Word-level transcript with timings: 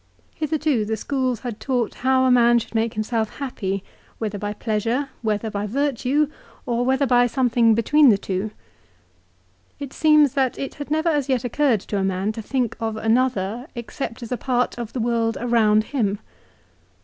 Hitherto 0.33 0.83
the 0.83 0.97
schools 0.97 1.41
had 1.41 1.59
taught 1.59 1.93
how 2.01 2.25
a 2.25 2.31
man 2.31 2.57
should 2.57 2.73
make 2.73 2.95
himself 2.95 3.37
happy, 3.37 3.83
whether 4.17 4.39
by 4.39 4.51
pleasure, 4.51 5.09
whether 5.21 5.51
by 5.51 5.67
virtue, 5.67 6.27
or 6.65 6.83
whether 6.83 7.05
by 7.05 7.27
something 7.27 7.75
between 7.75 8.09
the 8.09 8.17
two. 8.17 8.49
It 9.79 9.93
seems 9.93 10.33
that 10.33 10.57
it 10.57 10.73
had 10.81 10.89
never 10.89 11.09
as 11.09 11.29
yet 11.29 11.43
occurred 11.43 11.81
to 11.81 11.99
a 11.99 12.03
man 12.03 12.31
to 12.31 12.41
think 12.41 12.75
'of 12.79 12.97
another 12.97 13.67
except 13.75 14.23
as 14.23 14.31
a 14.31 14.37
part 14.37 14.75
of 14.79 14.93
the 14.93 14.99
world 14.99 15.37
around 15.39 15.83
him. 15.93 16.17